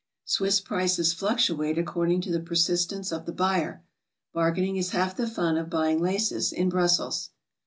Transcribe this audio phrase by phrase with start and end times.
[0.25, 3.83] Swiss prices fluctuate according to 'the persistence of the buyer.
[4.33, 7.29] Bargaining is half the fun of buying laces in Brussels.